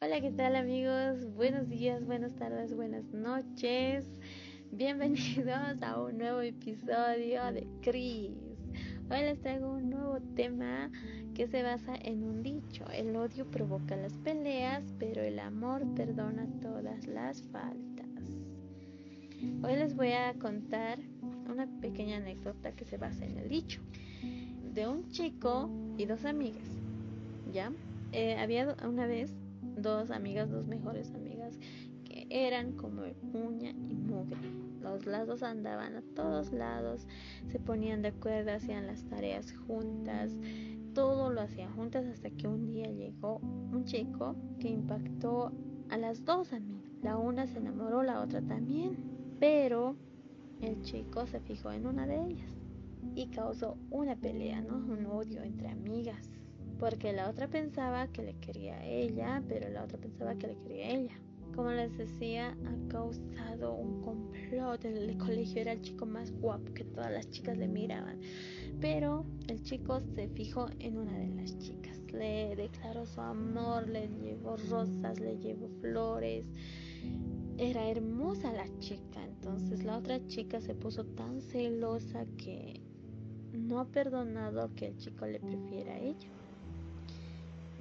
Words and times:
Hola, 0.00 0.20
¿qué 0.20 0.30
tal 0.30 0.54
amigos? 0.54 1.26
Buenos 1.34 1.68
días, 1.68 2.06
buenas 2.06 2.32
tardes, 2.36 2.72
buenas 2.72 3.12
noches. 3.12 4.06
Bienvenidos 4.70 5.82
a 5.82 6.00
un 6.00 6.18
nuevo 6.18 6.40
episodio 6.40 7.52
de 7.52 7.66
Cris. 7.82 8.30
Hoy 9.10 9.20
les 9.22 9.40
traigo 9.40 9.72
un 9.72 9.90
nuevo 9.90 10.20
tema 10.36 10.88
que 11.34 11.48
se 11.48 11.64
basa 11.64 11.96
en 11.96 12.22
un 12.22 12.44
dicho. 12.44 12.84
El 12.92 13.16
odio 13.16 13.44
provoca 13.50 13.96
las 13.96 14.12
peleas, 14.18 14.84
pero 15.00 15.20
el 15.20 15.40
amor 15.40 15.82
perdona 15.96 16.46
todas 16.62 17.04
las 17.08 17.42
faltas. 17.48 18.06
Hoy 19.64 19.74
les 19.74 19.96
voy 19.96 20.12
a 20.12 20.32
contar 20.34 21.00
una 21.50 21.66
pequeña 21.80 22.18
anécdota 22.18 22.70
que 22.70 22.84
se 22.84 22.98
basa 22.98 23.26
en 23.26 23.36
el 23.36 23.48
dicho 23.48 23.80
de 24.74 24.86
un 24.86 25.08
chico 25.10 25.68
y 25.96 26.04
dos 26.04 26.24
amigas. 26.24 26.68
¿Ya? 27.52 27.72
Eh, 28.12 28.36
había 28.38 28.76
una 28.86 29.06
vez 29.06 29.34
dos 29.62 30.10
amigas, 30.10 30.50
dos 30.50 30.66
mejores 30.66 31.14
amigas 31.14 31.58
que 32.04 32.26
eran 32.30 32.72
como 32.72 33.02
uña 33.32 33.70
y 33.70 33.94
mugre. 33.94 34.38
Los 34.80 35.06
lados 35.06 35.42
andaban 35.42 35.96
a 35.96 36.02
todos 36.14 36.52
lados, 36.52 37.06
se 37.48 37.58
ponían 37.58 38.02
de 38.02 38.08
acuerdo, 38.08 38.52
hacían 38.52 38.86
las 38.86 39.04
tareas 39.04 39.52
juntas, 39.66 40.36
todo 40.94 41.30
lo 41.30 41.40
hacían 41.40 41.74
juntas 41.74 42.06
hasta 42.06 42.30
que 42.30 42.48
un 42.48 42.66
día 42.66 42.90
llegó 42.90 43.38
un 43.38 43.84
chico 43.84 44.36
que 44.58 44.68
impactó 44.68 45.52
a 45.90 45.96
las 45.96 46.24
dos 46.24 46.52
amigas. 46.52 46.90
La 47.02 47.16
una 47.16 47.46
se 47.46 47.58
enamoró, 47.58 48.02
la 48.02 48.20
otra 48.20 48.40
también, 48.42 48.96
pero 49.38 49.96
el 50.60 50.80
chico 50.82 51.26
se 51.26 51.40
fijó 51.40 51.70
en 51.72 51.86
una 51.86 52.06
de 52.06 52.24
ellas 52.24 52.56
y 53.14 53.28
causó 53.28 53.76
una 53.90 54.16
pelea, 54.16 54.60
¿no? 54.60 54.76
Un 54.76 55.06
odio 55.06 55.42
entre 55.42 55.68
amigas 55.68 56.30
porque 56.78 57.12
la 57.12 57.28
otra 57.28 57.48
pensaba 57.48 58.06
que 58.08 58.22
le 58.22 58.34
quería 58.34 58.76
a 58.78 58.86
ella, 58.86 59.42
pero 59.48 59.68
la 59.68 59.84
otra 59.84 59.98
pensaba 59.98 60.34
que 60.36 60.48
le 60.48 60.56
quería 60.58 60.86
a 60.86 60.90
ella. 60.90 61.20
Como 61.54 61.70
les 61.70 61.96
decía, 61.98 62.56
ha 62.66 62.88
causado 62.88 63.74
un 63.74 64.00
complot. 64.02 64.84
En 64.84 64.96
el 64.96 65.18
colegio 65.18 65.62
era 65.62 65.72
el 65.72 65.80
chico 65.82 66.06
más 66.06 66.30
guapo 66.30 66.72
que 66.72 66.84
todas 66.84 67.10
las 67.10 67.28
chicas 67.30 67.58
le 67.58 67.66
miraban. 67.66 68.20
Pero 68.80 69.26
el 69.48 69.62
chico 69.62 69.98
se 70.00 70.28
fijó 70.28 70.66
en 70.78 70.98
una 70.98 71.18
de 71.18 71.28
las 71.30 71.58
chicas. 71.58 71.98
Le 72.12 72.54
declaró 72.54 73.06
su 73.06 73.20
amor, 73.20 73.88
le 73.88 74.08
llevó 74.08 74.56
rosas, 74.70 75.18
le 75.18 75.36
llevó 75.38 75.68
flores. 75.80 76.46
Era 77.56 77.88
hermosa 77.88 78.52
la 78.52 78.68
chica. 78.78 79.24
Entonces 79.24 79.82
la 79.82 79.96
otra 79.96 80.24
chica 80.28 80.60
se 80.60 80.74
puso 80.74 81.04
tan 81.04 81.40
celosa 81.40 82.24
que 82.36 82.80
no 83.52 83.80
ha 83.80 83.86
perdonado 83.86 84.72
que 84.76 84.86
el 84.86 84.96
chico 84.96 85.26
le 85.26 85.40
prefiera 85.40 85.94
a 85.94 85.98
ella 85.98 86.37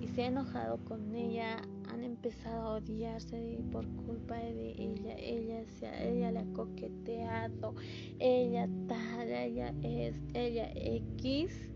y 0.00 0.08
se 0.08 0.24
ha 0.24 0.26
enojado 0.26 0.78
con 0.84 1.14
ella, 1.14 1.62
han 1.88 2.02
empezado 2.02 2.62
a 2.62 2.74
odiarse 2.76 3.58
por 3.70 3.86
culpa 4.06 4.36
de 4.36 4.72
ella, 4.76 5.14
ella 5.18 5.64
se, 5.78 5.86
ella 6.10 6.32
le 6.32 6.40
ha 6.40 6.52
coqueteado, 6.52 7.74
ella 8.18 8.68
tal, 8.88 9.28
ella 9.28 9.74
es, 9.82 10.20
ella 10.34 10.70
X 10.74 11.70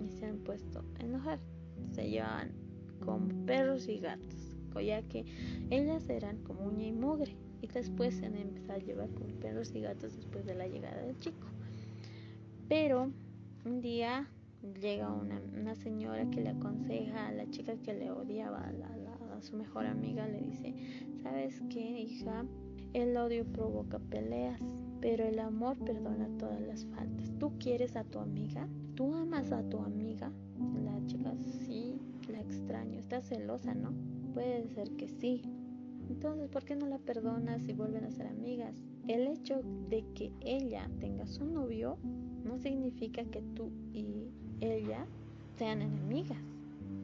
y 0.00 0.10
se 0.10 0.26
han 0.26 0.38
puesto 0.38 0.84
a 0.98 1.04
enojar, 1.04 1.38
se 1.92 2.08
llevan 2.08 2.52
como 3.04 3.28
perros 3.46 3.88
y 3.88 3.98
gatos, 3.98 4.56
ya 4.82 5.02
que 5.02 5.24
ellas 5.70 6.08
eran 6.08 6.38
como 6.42 6.66
uña 6.66 6.86
y 6.86 6.92
mugre 6.92 7.36
y 7.62 7.66
después 7.68 8.14
se 8.14 8.26
han 8.26 8.36
empezado 8.36 8.78
a 8.78 8.82
llevar 8.82 9.08
como 9.10 9.28
perros 9.40 9.74
y 9.74 9.80
gatos 9.80 10.16
después 10.16 10.44
de 10.44 10.54
la 10.54 10.66
llegada 10.68 11.02
del 11.02 11.18
chico. 11.18 11.48
Pero 12.68 13.10
un 13.64 13.80
día 13.80 14.28
llega 14.74 15.12
una, 15.12 15.40
una, 15.58 15.74
señora 15.74 16.28
que 16.30 16.40
le 16.40 16.50
aconseja 16.50 17.28
a 17.28 17.32
la 17.32 17.48
chica 17.50 17.76
que 17.76 17.94
le 17.94 18.10
odiaba 18.10 18.58
a, 18.58 19.36
a, 19.36 19.42
su 19.42 19.56
mejor 19.56 19.86
amiga, 19.86 20.26
le 20.26 20.40
dice, 20.40 20.74
¿sabes 21.22 21.62
qué, 21.70 22.00
hija? 22.00 22.44
El 22.92 23.16
odio 23.16 23.44
provoca 23.44 23.98
peleas, 23.98 24.60
pero 25.00 25.24
el 25.24 25.38
amor 25.38 25.76
perdona 25.78 26.28
todas 26.38 26.60
las 26.60 26.86
faltas. 26.86 27.32
¿Tú 27.38 27.52
quieres 27.58 27.96
a 27.96 28.04
tu 28.04 28.18
amiga? 28.18 28.68
¿Tú 28.94 29.14
amas 29.14 29.52
a 29.52 29.62
tu 29.68 29.78
amiga? 29.78 30.32
La 30.82 31.04
chica, 31.06 31.34
sí, 31.36 32.00
la 32.30 32.40
extraño. 32.40 32.98
Está 32.98 33.20
celosa, 33.20 33.74
¿no? 33.74 33.92
Puede 34.32 34.68
ser 34.68 34.90
que 34.92 35.08
sí. 35.08 35.42
Entonces, 36.08 36.48
¿por 36.48 36.64
qué 36.64 36.76
no 36.76 36.86
la 36.86 36.98
perdonas 36.98 37.68
y 37.68 37.72
vuelven 37.72 38.04
a 38.04 38.10
ser 38.10 38.26
amigas? 38.28 38.82
El 39.08 39.26
hecho 39.26 39.60
de 39.90 40.04
que 40.14 40.32
ella 40.40 40.88
tenga 41.00 41.26
su 41.26 41.44
novio 41.44 41.98
no 42.44 42.58
significa 42.58 43.24
que 43.24 43.42
tú 43.42 43.70
y 43.92 44.30
ella 44.60 45.06
sean 45.56 45.82
enemigas. 45.82 46.38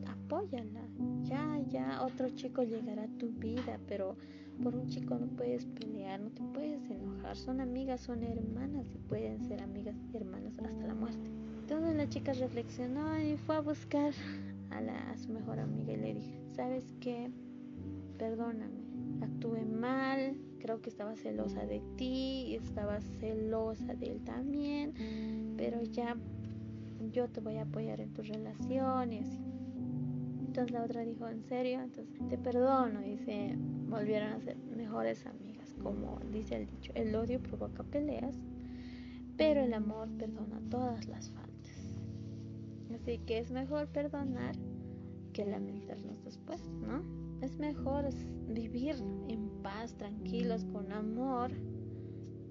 Apóyala. 0.07 0.81
Ya, 1.25 1.61
ya, 1.69 2.03
otro 2.03 2.29
chico 2.31 2.63
llegará 2.63 3.05
a 3.05 3.19
tu 3.19 3.29
vida, 3.31 3.79
pero 3.89 4.17
por 4.63 4.75
un 4.75 4.89
chico 4.89 5.17
no 5.19 5.27
puedes 5.27 5.65
pelear, 5.67 6.21
no 6.21 6.31
te 6.31 6.43
puedes 6.55 6.89
enojar. 6.91 7.37
Son 7.37 7.61
amigas, 7.61 8.01
son 8.01 8.23
hermanas 8.23 8.87
y 8.95 8.99
pueden 9.09 9.41
ser 9.41 9.63
amigas 9.63 9.97
y 10.13 10.17
hermanas 10.17 10.59
hasta 10.59 10.87
la 10.87 10.95
muerte. 10.95 11.31
Entonces 11.61 11.97
la 11.97 12.09
chica 12.09 12.33
reflexionó 12.33 13.19
y 13.21 13.37
fue 13.37 13.57
a 13.57 13.61
buscar 13.61 14.13
a, 14.71 14.81
la, 14.81 15.11
a 15.11 15.17
su 15.17 15.31
mejor 15.33 15.59
amiga 15.59 15.93
y 15.93 15.97
le 15.97 16.15
dijo, 16.15 16.33
¿sabes 16.55 16.85
qué? 17.01 17.31
Perdóname, 18.19 18.83
actué 19.23 19.65
mal, 19.65 20.37
creo 20.61 20.81
que 20.81 20.91
estaba 20.91 21.17
celosa 21.17 21.67
de 21.67 21.81
ti, 21.97 22.55
estaba 22.55 23.01
celosa 23.01 23.95
de 23.95 24.13
él 24.13 24.21
también, 24.25 24.95
pero 25.57 25.83
ya 25.83 26.17
yo 27.11 27.29
te 27.29 27.41
voy 27.41 27.57
a 27.57 27.63
apoyar 27.63 28.01
en 28.01 28.13
tu 28.13 28.23
relación 28.23 29.13
y 29.13 29.19
así. 29.19 29.45
Entonces 30.47 30.73
la 30.73 30.85
otra 30.85 31.03
dijo, 31.03 31.27
¿en 31.29 31.43
serio? 31.45 31.81
Entonces 31.81 32.29
te 32.29 32.39
perdono 32.39 33.05
y 33.07 33.17
se 33.19 33.57
volvieron 33.89 34.33
a 34.35 34.41
ser 34.41 34.57
mejores 34.59 35.27
amigas. 35.27 35.75
Como 35.83 36.21
dice 36.31 36.57
el 36.57 36.67
dicho, 36.67 36.93
el 36.95 37.15
odio 37.15 37.43
provoca 37.43 37.83
peleas, 37.83 38.37
pero 39.37 39.63
el 39.63 39.73
amor 39.73 40.09
perdona 40.19 40.61
todas 40.71 41.09
las 41.09 41.31
faltas. 41.31 41.97
Así 42.95 43.19
que 43.21 43.39
es 43.39 43.51
mejor 43.51 43.89
perdonar 43.89 44.55
que 45.33 45.47
lamentarnos 45.47 46.23
después, 46.23 46.69
¿no? 46.87 47.03
Es 47.41 47.59
mejor 47.59 48.09
vivir 48.49 48.97
en 49.29 49.49
paz, 49.63 49.97
tranquilos, 49.97 50.65
con 50.67 50.93
amor, 50.93 51.51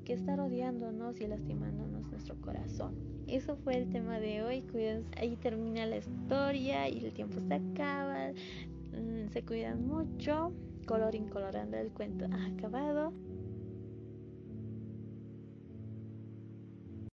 que 0.04 0.14
estar 0.14 0.40
odiándonos 0.40 1.20
y 1.20 1.28
lastimándonos 1.28 2.10
nuestro 2.10 2.36
corazón. 2.42 2.96
Eso 3.28 3.56
fue 3.58 3.78
el 3.78 3.90
tema 3.90 4.20
de 4.20 4.44
hoy. 4.44 4.62
Cuídense. 4.64 5.10
Ahí 5.18 5.36
termina 5.38 5.86
la 5.86 5.98
historia 5.98 6.90
y 6.90 7.06
el 7.06 7.14
tiempo 7.14 7.40
se 7.40 7.54
acaba. 7.54 8.32
Mm, 8.94 9.30
se 9.30 9.44
cuidan 9.44 9.88
mucho. 9.88 10.54
Color 10.86 11.16
incolorando 11.16 11.78
el 11.78 11.92
cuento 11.92 12.26
ha 12.32 12.46
acabado. 12.48 13.14